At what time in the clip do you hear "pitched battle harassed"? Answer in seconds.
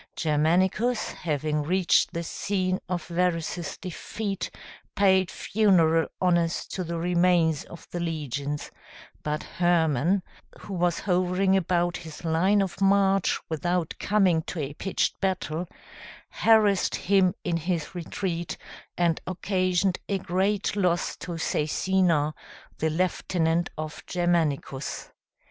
14.73-16.95